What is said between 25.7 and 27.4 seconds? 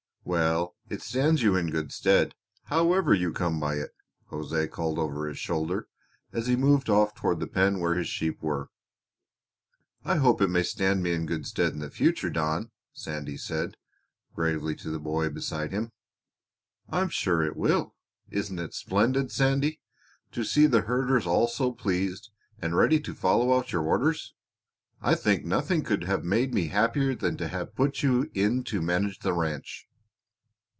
could have made me happier than